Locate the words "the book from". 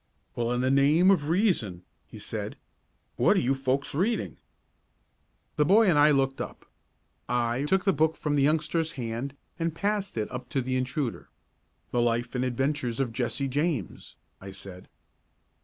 7.85-8.35